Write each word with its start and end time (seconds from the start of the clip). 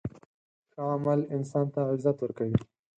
ښه 0.71 0.81
عمل 0.95 1.19
انسان 1.35 1.65
ته 1.73 1.79
عزت 1.91 2.17
ورکوي. 2.19 2.57